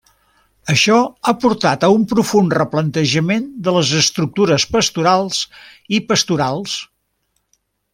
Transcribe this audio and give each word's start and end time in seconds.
Això 0.73 0.95
ha 1.25 1.33
portat 1.43 1.85
a 1.87 1.89
un 1.97 2.07
profund 2.15 2.57
replantejament 2.59 3.47
de 3.69 3.77
les 3.77 3.95
estructures 4.01 4.69
pastorals 4.75 5.47
i 6.01 6.05
pastorals. 6.11 6.79